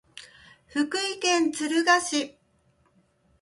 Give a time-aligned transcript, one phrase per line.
[0.65, 2.35] 福井県敦賀市